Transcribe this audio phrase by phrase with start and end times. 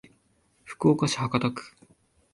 [0.63, 1.61] 福岡市博多区